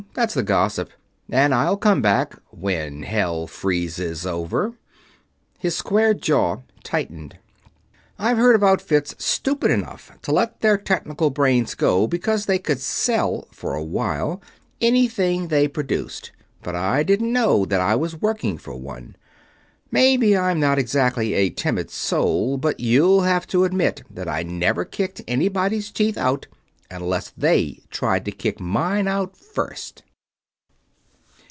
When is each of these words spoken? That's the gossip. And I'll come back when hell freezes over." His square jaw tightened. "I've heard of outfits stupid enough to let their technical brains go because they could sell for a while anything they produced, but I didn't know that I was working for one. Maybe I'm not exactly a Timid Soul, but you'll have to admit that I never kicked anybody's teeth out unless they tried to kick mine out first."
That's 0.13 0.33
the 0.33 0.43
gossip. 0.43 0.91
And 1.29 1.53
I'll 1.55 1.77
come 1.77 2.01
back 2.01 2.37
when 2.51 3.03
hell 3.03 3.47
freezes 3.47 4.25
over." 4.25 4.73
His 5.57 5.75
square 5.77 6.13
jaw 6.13 6.57
tightened. 6.83 7.37
"I've 8.19 8.35
heard 8.37 8.55
of 8.55 8.63
outfits 8.63 9.15
stupid 9.23 9.71
enough 9.71 10.11
to 10.23 10.33
let 10.33 10.59
their 10.59 10.77
technical 10.77 11.29
brains 11.29 11.75
go 11.75 12.07
because 12.07 12.45
they 12.45 12.59
could 12.59 12.81
sell 12.81 13.47
for 13.53 13.73
a 13.73 13.83
while 13.83 14.41
anything 14.81 15.47
they 15.47 15.65
produced, 15.69 16.33
but 16.61 16.75
I 16.75 17.03
didn't 17.03 17.31
know 17.31 17.63
that 17.63 17.79
I 17.79 17.95
was 17.95 18.19
working 18.21 18.57
for 18.57 18.75
one. 18.75 19.15
Maybe 19.91 20.35
I'm 20.35 20.59
not 20.59 20.77
exactly 20.77 21.35
a 21.35 21.51
Timid 21.51 21.89
Soul, 21.89 22.57
but 22.57 22.81
you'll 22.81 23.21
have 23.21 23.47
to 23.47 23.63
admit 23.63 24.03
that 24.09 24.27
I 24.27 24.43
never 24.43 24.83
kicked 24.83 25.21
anybody's 25.25 25.89
teeth 25.89 26.17
out 26.17 26.47
unless 26.93 27.31
they 27.37 27.79
tried 27.89 28.25
to 28.25 28.31
kick 28.33 28.59
mine 28.59 29.07
out 29.07 29.37
first." 29.37 30.03